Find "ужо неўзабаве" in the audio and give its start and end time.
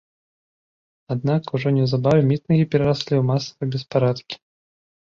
1.59-2.21